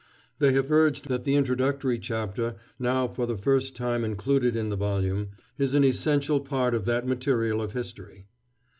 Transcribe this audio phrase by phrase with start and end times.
[0.39, 4.75] They have urged that the introductory chapter, now for the first time included in the
[4.75, 8.25] volume, is an essential part of that material of history.